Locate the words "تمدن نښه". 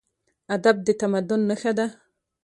1.01-1.71